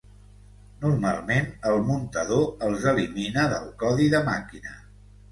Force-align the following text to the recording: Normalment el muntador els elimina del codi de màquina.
Normalment 0.83 1.49
el 1.71 1.75
muntador 1.89 2.41
els 2.67 2.87
elimina 2.91 3.43
del 3.51 3.67
codi 3.83 4.07
de 4.15 4.23
màquina. 4.31 4.73